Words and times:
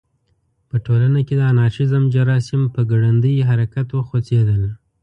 په 0.69 0.75
ټولنه 0.85 1.19
کې 1.27 1.33
د 1.37 1.41
انارشیزم 1.53 2.03
جراثیم 2.13 2.61
په 2.75 2.81
ګړندي 2.91 3.35
حرکت 3.49 3.87
وخوځېدل. 3.91 4.63